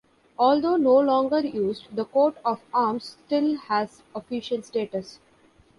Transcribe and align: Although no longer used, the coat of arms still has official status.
Although 0.39 0.77
no 0.77 0.99
longer 0.99 1.41
used, 1.41 1.95
the 1.95 2.05
coat 2.05 2.35
of 2.43 2.59
arms 2.73 3.17
still 3.23 3.55
has 3.57 4.01
official 4.15 4.63
status. 4.63 5.19